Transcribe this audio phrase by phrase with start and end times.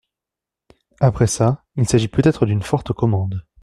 [0.99, 3.45] Après ça, il s’agit peut-être d’une forte commande…